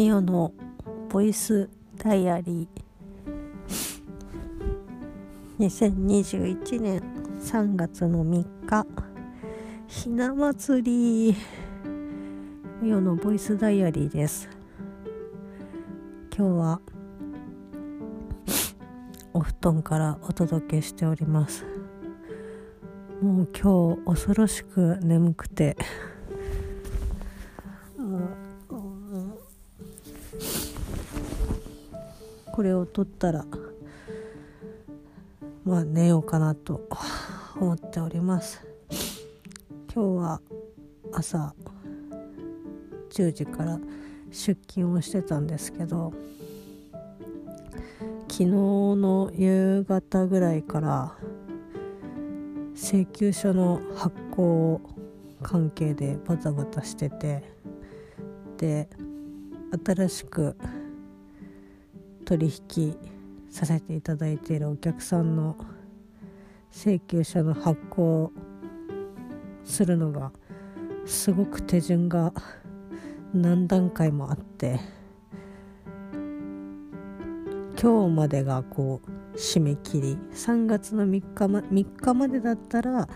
[0.00, 0.54] ミオの
[1.10, 1.68] ボイス
[1.98, 5.60] ダイアリー。
[5.60, 7.02] 2021年
[7.38, 8.86] 3月の3日。
[9.86, 10.82] ひな祭
[11.30, 11.36] り。
[12.80, 14.48] ミオのボイスダイアリーです。
[16.34, 16.80] 今日は。
[19.34, 21.66] お布団からお届けしております。
[23.20, 25.76] もう今日恐ろしく眠くて。
[32.60, 33.46] これを取ったら
[35.64, 36.86] まあ寝ようかなと
[37.58, 38.62] 思っております。
[39.90, 40.40] 今日は
[41.10, 41.54] 朝
[43.12, 43.80] 10時から
[44.30, 46.12] 出勤をしてたんですけど
[48.28, 51.14] 昨日の夕方ぐらいから
[52.74, 54.82] 請求書の発行
[55.42, 57.42] 関係でバタバタしてて
[58.58, 58.90] で
[59.82, 60.54] 新しく
[62.30, 62.96] 取引
[63.50, 65.56] させていただいているお客さんの
[66.70, 68.30] 請求書の発行
[69.64, 70.30] するのが
[71.04, 72.32] すごく手順が
[73.34, 74.78] 何段階もあって
[77.82, 83.08] 今日までがこう締め切り3月の3日ま ,3 日までだったら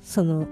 [0.00, 0.48] その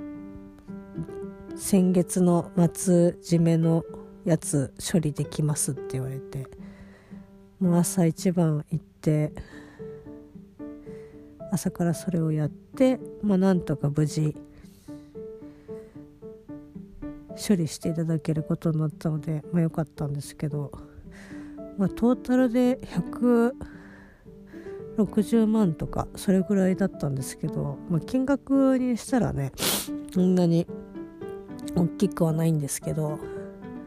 [1.57, 3.85] 先月の末締めの
[4.27, 6.47] やつ処理できますって言われて
[7.61, 9.33] もう朝一番行って
[11.51, 14.37] 朝からそれをやってまあなんとか無事
[17.37, 20.73] 処理していただけることになったのでまあ良かったんですけど、
[21.79, 22.79] まあ、トータルで
[24.97, 29.53] 160万とかそれぐらいだったんですけど、まあ、金額にしたらね
[30.13, 30.67] そんなに
[31.77, 33.19] 大きくはないんですけど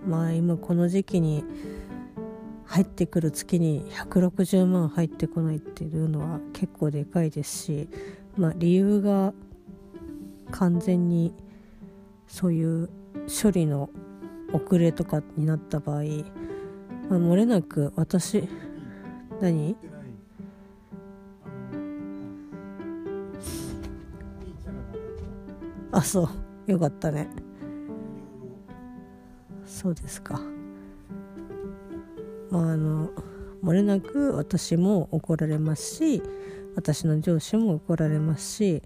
[0.07, 1.43] まあ今この時期に
[2.71, 7.89] 入ってくる月に160万入ってこないっていうのは結構でかいですし、
[8.37, 9.33] まあ、理由が
[10.51, 11.33] 完全に
[12.27, 12.89] そういう
[13.27, 13.89] 処理の
[14.53, 16.05] 遅れとかになった場合、まあ、
[17.19, 18.47] 漏れなく私
[19.41, 19.75] 何？
[25.91, 26.29] あそ
[26.67, 26.71] う。
[26.71, 27.27] よかったね。
[29.65, 30.39] そうですか。
[32.59, 33.09] あの
[33.63, 36.21] 漏れなく私も怒られますし
[36.75, 38.83] 私の上司も怒られますし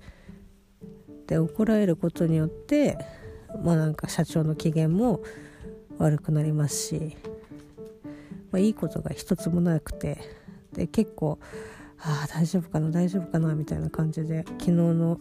[1.28, 2.98] で怒られることによって
[3.64, 5.22] まあなんか社長の機嫌も
[5.98, 7.18] 悪くなりますし、
[8.52, 10.20] まあ、いいことが一つもなくて
[10.74, 11.40] で結構
[12.00, 15.20] ああ大丈夫かな大丈夫かなみたいな感じで昨日の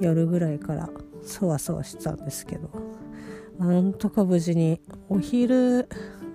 [0.00, 0.88] 夜ぐらいから
[1.22, 2.70] そわそわしてたんですけど
[3.58, 5.88] なんとか無事にお昼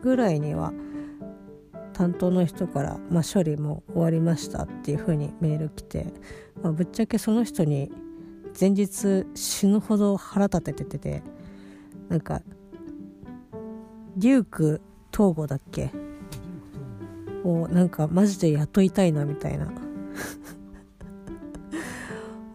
[0.04, 0.74] ぐらいには
[2.02, 6.08] 担当の人から、まあ、処理も終わりましたっていう風にメール来て、
[6.64, 7.92] まあ、ぶっちゃけその人に
[8.60, 11.22] 前日死ぬほど腹立ててて
[12.10, 12.42] なんか
[14.18, 14.82] デューク
[15.16, 15.92] 東郷だっけ？
[17.44, 19.72] をなんかマジで雇いたいなみたいな。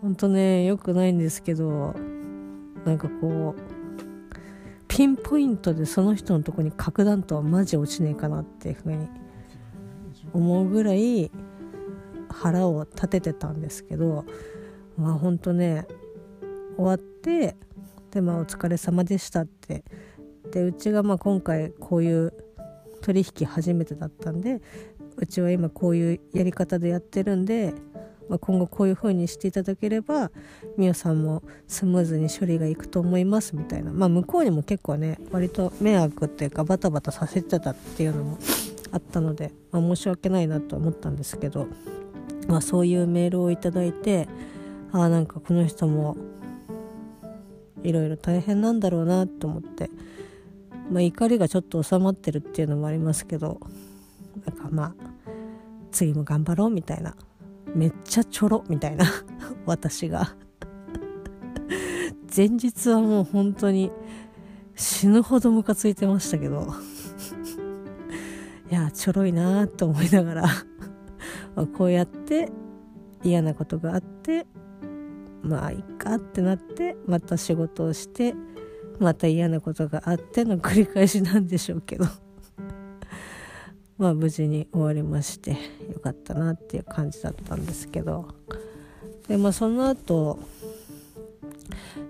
[0.02, 1.94] ほんとねよくないんですけど
[2.84, 3.60] なんかこう
[4.88, 9.08] ピンポイントでその人のとこに核弾頭はマジ落ちねえかなっていうふうに
[10.32, 11.30] 思うぐらい
[12.28, 14.24] 腹を立ててたんですけど
[14.96, 15.86] まあほんとね
[16.76, 17.56] 終わって
[18.10, 19.84] でまあお疲れ様でしたって
[20.52, 22.32] でうちがまあ今回こういう
[23.02, 24.60] 取引初めてだったんで
[25.16, 27.72] うちは今こういうやり方でやってるんで、
[28.28, 30.30] まあ、今後こういう風にしていただければ
[30.76, 33.92] みおさんもスムーズに処理がいくと思いますみたいな。
[33.92, 38.38] まあ向こうにも結構ね割と迷惑っていうかバタバタさせてたっていうのも
[38.92, 41.66] あったので、まあ、申し訳ないなと思ったんですけど、
[42.48, 44.28] まあ、そういうメールをいただいて
[44.92, 46.16] ああなんかこの人も
[47.82, 49.90] いろいろ大変なんだろうなと思って、
[50.90, 53.60] まあ、怒りがちょっと収まってるっていうのもありますけど
[54.44, 54.94] なんかまあ
[55.92, 57.14] 次も頑張ろうみたいな
[57.74, 59.06] めっちゃちょろみたいな
[59.66, 60.34] 私が。
[62.34, 63.90] 前日はもう本当に
[64.74, 66.66] 死ぬほどムカついてましたけど。
[68.96, 70.48] ちょろいなと思いながら
[71.76, 72.50] こうやって
[73.22, 74.46] 嫌なことがあって
[75.42, 78.34] まあいっかってなってまた仕事をして
[78.98, 82.06] また嫌なことがあっての繰り返しなんでしょうけど
[83.98, 88.28] まあ無事に終わりましてよかったなっていう感じだったんですけど。
[89.28, 90.38] でまあその後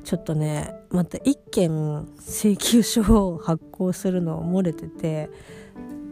[0.05, 5.31] ちょっとねまた1件請求書を発行するのを漏れてて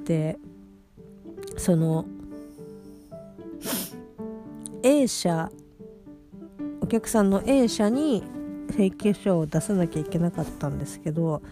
[0.05, 0.39] で
[1.57, 2.07] その
[4.83, 5.51] A 社
[6.81, 8.23] お客さんの A 社に
[8.71, 11.43] 請求書を出さなきゃいけなかったんですけど、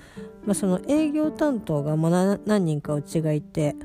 [0.45, 2.11] まあ、その営業担当がま
[2.45, 3.77] 何人かうちがいて、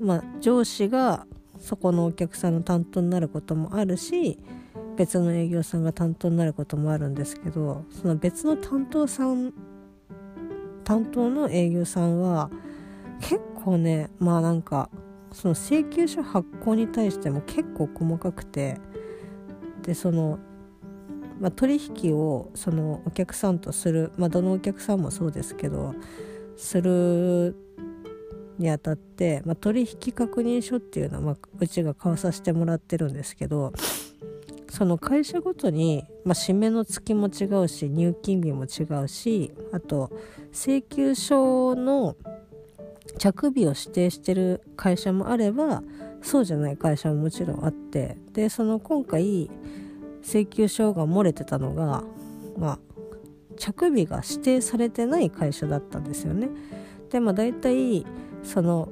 [0.00, 1.26] まあ、上司が
[1.58, 4.38] そこのお客さんの担当になることもあるし
[4.96, 9.52] 別の営業さんが担当になることもあるんですけどその別の担当さん
[10.84, 12.50] 担当の営業さんは
[13.20, 14.90] 結構ねまあなんか
[15.32, 18.78] その請求書発行に対しても結構細かくて
[19.82, 20.38] でその、
[21.40, 25.94] まあ、取引をそのお客さんとする、まあ、どのお客さんもそうですけど
[26.56, 27.54] する
[28.58, 33.72] にあたって、まあ、取引確認書っていうのは、まあ、うちが交わさせてもらってるんですけど
[34.70, 40.10] その会社ごとに、まあ、締めの月も違うし入金日も違うしあと
[40.52, 42.16] 請求書の
[43.18, 45.82] 着日を指定してる会社もあれば
[46.22, 49.50] そうじゃない会社ももちろんあってでその今回
[50.22, 52.02] 請求書が漏れてたのが
[52.58, 52.78] まあ
[53.56, 56.48] 着日が指定されてない会社だったんですよね。
[57.10, 58.04] でまあ大体
[58.42, 58.88] その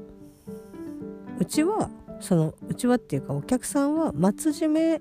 [1.39, 5.01] うちはそのうちはっていうかお客さんは松締め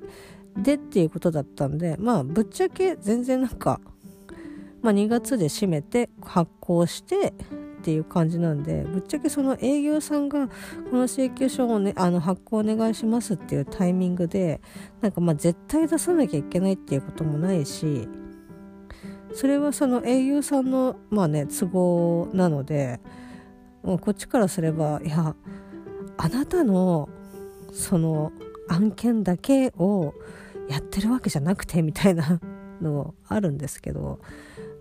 [0.57, 3.79] でっていうことだったんでまあぶっちゃけ全然なんか、
[4.81, 7.33] まあ、2月で閉めて発行して
[7.83, 10.53] っていう感じなんでぶっちゃけその営業さんがこ
[10.95, 14.61] の請求書を、ね、あの発行お願いしますっていうタイミングで
[15.01, 18.07] なんかまあ絶対出さなきゃいけないっていうこともないし
[19.33, 23.01] それはその営業さんのまあね都合なので
[23.83, 25.35] もうこっちからすればいや
[26.15, 27.09] あなたの
[27.73, 28.31] その
[28.69, 30.13] 案件だけを
[30.69, 32.39] やってるわけじゃなくてみたいな
[32.81, 34.21] のあるんですけど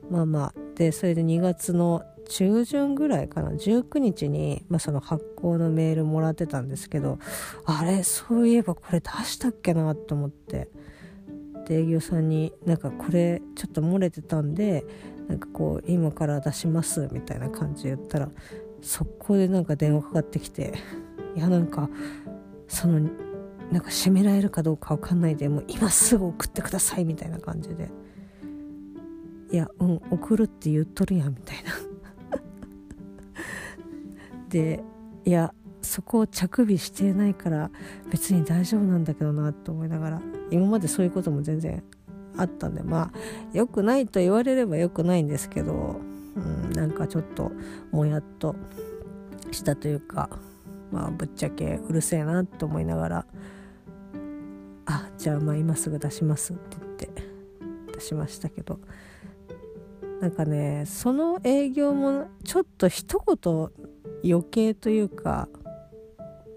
[0.08, 3.50] まあまあでそれで2月の中旬ぐらいかな。
[3.50, 7.18] 19日に、まあ、その発行のメールもらってたんですけど
[7.64, 10.68] あれそういえばこれ出したっけなと思って。
[11.66, 14.84] で営業さんになんかこれちょっと漏れてたんで
[15.28, 18.28] なんかこう今から出しますみたいな感じで言ったら
[18.80, 20.74] 速攻でなんか電話かかってきて
[21.36, 21.88] いやなんか
[22.66, 23.08] その
[23.70, 27.90] なんか閉められるかどうか分かんないでもう今すぐ送ってくださいみたいな感じで。
[29.52, 31.91] いやうん送るって言っとるやんみたいな。
[34.52, 34.84] で
[35.24, 37.70] いやそこを着日していないから
[38.10, 41.82] 別に大丈夫なんだけどなと思いながら今までそういうことも全然
[42.36, 43.18] あったんでまあ
[43.52, 45.96] 良くないと言われれば良くないんですけど、
[46.36, 47.50] うん、なんかちょっと
[47.90, 48.54] もやっと
[49.50, 50.28] したというか
[50.90, 53.26] まあぶっちゃけうるせえなと思いながら
[54.84, 57.22] あじゃあまあ今すぐ出しますって言って
[57.94, 58.78] 出しましたけど
[60.20, 63.81] なんかねその営業もちょっと一言
[64.24, 65.48] 余計というか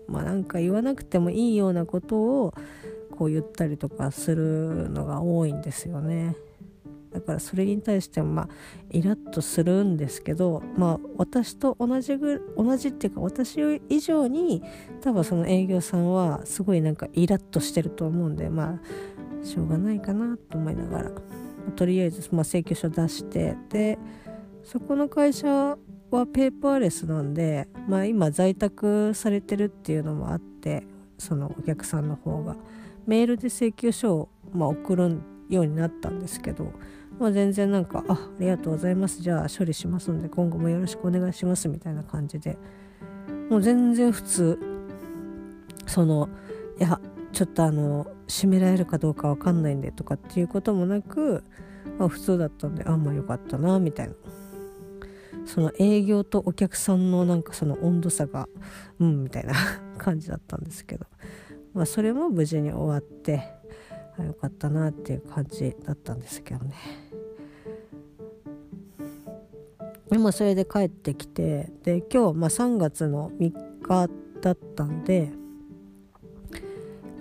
[0.07, 2.53] まあなんか言わなくてもいいようなことを
[3.11, 6.35] こう言ったりとかするのが多いんですよね。
[7.11, 8.49] だからそれに対してもまあ
[8.91, 13.57] イラッとするんですけどまあ私と同じぐ同じっていうか私
[13.87, 14.61] 以上に
[14.99, 18.81] 多分その営業さんはすごいなんかイラッとしてると思うんでま
[19.41, 21.11] あしょうがないかなと思いながら
[21.77, 23.97] とりあえずまあ請求書出してで
[24.65, 25.77] そこの会社
[26.11, 32.55] はペーパーレスなんで、まあ、今在宅されてるっていうのもあってそのお客さんの方が。
[33.05, 36.73] メールで請求書をまあ送るようになったんですけど
[37.19, 39.21] まあ、全然なんか「あありがとうございます。
[39.21, 42.57] じゃあ処理しますんで今後もよろしくお願いします」みたいな感じで。
[43.49, 44.59] もう全然普通。
[45.85, 46.29] その
[46.79, 46.99] いや
[47.31, 51.43] ちょっとあの閉められるかどうかわかんないんでとかっていうこともなく、
[51.99, 54.13] まあ、普通だったんであんまあよかったなみたいな。
[55.45, 58.47] その営業とお客さんのなんかその温度差が
[58.99, 59.53] うんみたいな
[59.97, 61.05] 感じだったんですけど、
[61.73, 63.43] まあ、それも無事に終わって
[64.17, 66.73] あよかったなっていう感じだったんですけどね。
[70.09, 74.09] でもそれで帰ってきてで今日、まあ、3月の3日
[74.39, 75.31] だったんで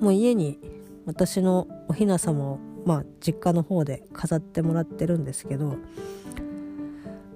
[0.00, 0.58] もう家に
[1.06, 5.76] 私のおひな様を、まあ、実家の方で飾ってもらってるんですけど、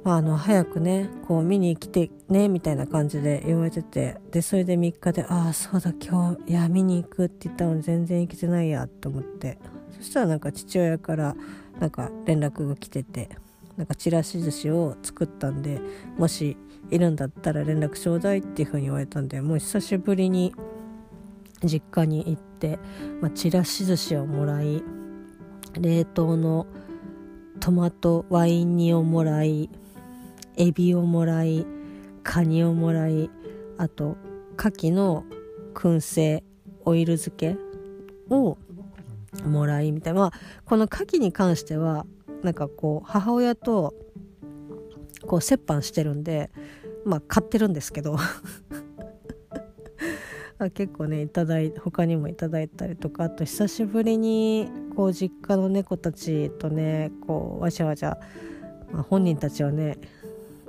[0.08, 9.58] まあ、あの早くねこう見に来てねみたいな感じで言われててでそれで3日で「ああそうだ今日いや見に行く」って言ったのに全然行けてないやと思って。
[9.98, 11.36] そしたらなんか父親から
[11.78, 13.28] なんか連絡が来てて
[13.76, 15.78] なんかちらし寿司を作ったんで
[16.16, 16.56] もし
[16.90, 20.54] いるんだったら連絡ちょうだいっていう風に言われたんでもう久しぶりに
[21.64, 22.78] 実家に行って、
[23.20, 24.82] まあ、ちらし寿司をもらい
[25.78, 26.66] 冷凍の
[27.60, 29.68] トマトワイン煮をもらい
[30.58, 31.64] エビをもらい
[32.24, 33.30] カニをもらい
[33.78, 34.16] あと
[34.58, 35.24] 牡蠣の
[35.72, 36.44] 燻製
[36.84, 37.56] オイル漬け
[38.28, 38.58] を
[39.44, 40.32] もらいみたいな、まあ、
[40.64, 42.04] この牡蠣に関しては
[42.42, 43.94] なんかこう母親と
[45.26, 46.50] こう折半してるんで
[47.04, 48.16] まあ買ってるんですけど。
[50.74, 58.18] 結構ねいただい他にもいただいたりとかあと久しぶりにこう実家の猫たちとねこうわちゃわちゃ、
[58.90, 59.98] まあ、本人たちはね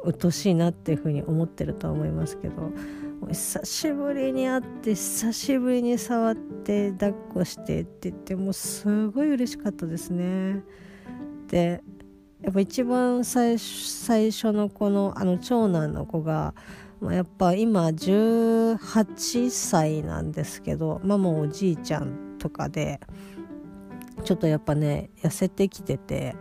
[0.03, 2.71] 鬱陶しいなっていうふうに思ってるとは思いますけど
[3.27, 10.63] 久しぶりに会って久しぶりに触って抱っこしてって言ってもうすごい嬉しかったですね。
[11.47, 11.83] で
[12.41, 16.53] やっぱ一番最初のこのあの長男の子が、
[17.01, 23.01] まあ、やっぱ今18歳なんですけどママおじいちゃんとかで
[24.23, 26.35] ちょっとやっぱね痩せてきてて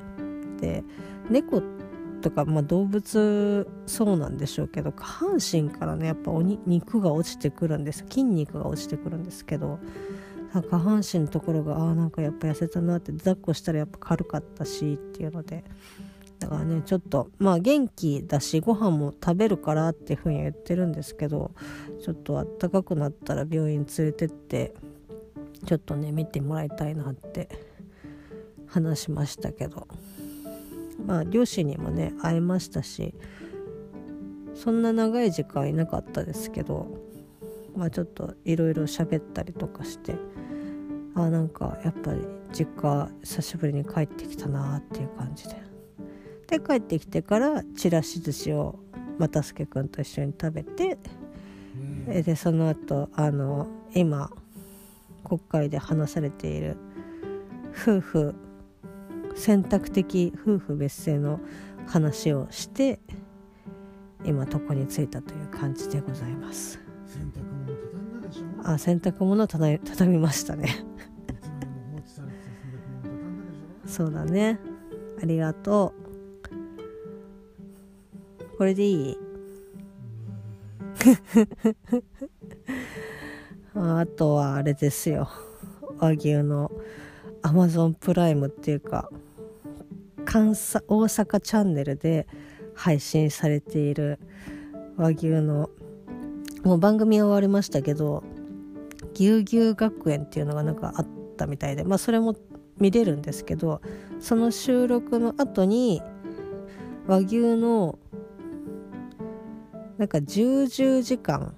[0.61, 0.85] で
[1.29, 1.78] 猫って
[2.21, 8.05] とか、まあ、動物そうなんでしょうけど下半身からねやっぱお肉が落ちてくるんです。
[8.09, 9.79] 筋肉が落ちてくるんですけど
[10.53, 15.65] 下半身のところがあなんかやっぱ痩せたなって抱っこしたらやっぱ軽かったしっていうので。
[16.39, 21.51] だからねちょっとまあ元気だしご飯も食べるからっていうふうに言ってるんですけど
[22.01, 24.73] ちょっとあったかくなったら病院連れてって
[25.67, 27.49] ちょっとね見てもらいたいなって
[28.69, 29.89] 話しましたけど。
[31.09, 33.15] まあ両親にもね会えましたし
[34.55, 36.87] そんな長い時間いなかったですけど
[37.75, 40.15] まあちょっといろいろ喋ったりとかして
[41.15, 42.21] あなんかやっぱり
[42.53, 45.57] 実家久しぶりに帰ってきたなっていう感じで。
[46.47, 48.79] で帰ってきてからちらし寿司を
[49.19, 50.97] 又助君と一緒に食べて、
[52.09, 54.31] うん、でその後あの今
[55.25, 56.79] 国会で話されている
[57.75, 58.35] 夫婦
[59.39, 61.41] 選択的夫婦別姓の
[61.87, 63.01] 話をして
[64.25, 66.79] 今床に着いたという感じでございます。
[67.07, 68.45] 洗濯物畳んだでしょ？
[68.71, 70.85] あ洗濯物畳畳みましたね。
[73.87, 74.59] そうだね。
[75.23, 75.95] ありがと
[78.45, 78.49] う。
[78.59, 79.17] これでいい？
[83.75, 85.29] あとはあれですよ。
[85.99, 86.71] 和牛の
[87.43, 89.09] アマゾンプライムっていうか
[90.29, 92.27] 関西大阪チャンネルで
[92.75, 94.19] 配信されている
[94.99, 95.71] 和牛の
[96.65, 98.23] もう番組は終わりましたけど
[99.15, 101.07] ぎゅうぎゅう学園っていうのがなんかあっ
[101.39, 102.37] たみたいでまあそれも
[102.77, 103.81] 見れるんですけど
[104.21, 106.03] その収録の後に
[107.07, 107.99] 和牛の
[109.97, 111.55] なんか10時間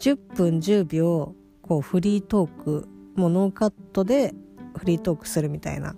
[0.00, 4.32] 10分10秒こうフリートークもうノーカットで
[4.78, 5.96] フリートークするみたいな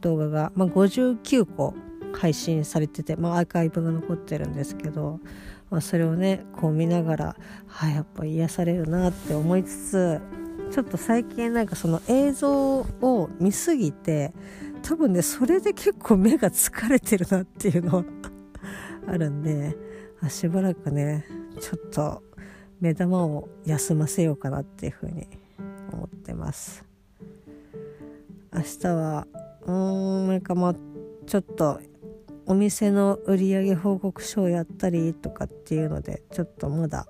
[0.00, 1.74] 動画が、まあ、59個
[2.12, 5.20] 配信されてて、まあ、アーカイブが残ってるんですけど、
[5.70, 7.36] まあ、それをねこう見ながら、
[7.66, 10.20] はい、やっぱ癒されるなって思いつつ
[10.70, 14.32] ちょっと最近なんかその映像を見すぎて
[14.82, 18.04] 多分ねそれで結構目が疲れてるなっていうのは
[19.08, 19.76] あるんで
[20.20, 21.24] あしばらくね
[21.60, 22.22] ちょっと
[22.80, 25.26] 目玉を休ませようかなっていうふうに
[25.92, 26.84] 思ってます。
[28.52, 29.26] 明日は
[29.68, 29.74] うー
[30.24, 30.74] んなんかまあ
[31.26, 31.78] ちょっと
[32.46, 37.06] お店の売上報告書をやったりとかっていうのでちょっとまだ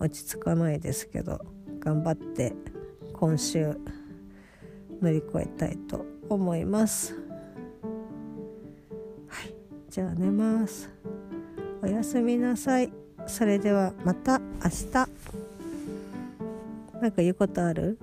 [0.00, 1.40] 落ち着かないですけど
[1.78, 2.52] 頑張って
[3.12, 3.78] 今週
[5.00, 7.14] 乗り越えたいと思います。
[9.28, 9.54] はい
[9.88, 10.90] じゃあ寝ます
[11.82, 12.92] おやすみなさい。
[13.26, 14.46] それではまた明
[14.92, 15.08] 日。
[17.00, 17.98] なんか言うことある？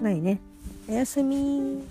[0.00, 0.40] ないね。
[0.88, 1.84] おやすみ。